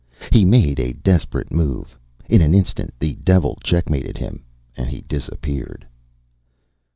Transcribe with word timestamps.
He 0.31 0.45
made 0.45 0.79
a 0.79 0.93
desperate 0.93 1.51
move. 1.51 1.95
In 2.27 2.41
an 2.41 2.55
instant 2.55 2.91
the 2.97 3.13
Devil 3.23 3.59
checkmated 3.63 4.17
him, 4.17 4.43
and 4.75 4.89
he 4.89 5.01
disappeared. 5.01 5.85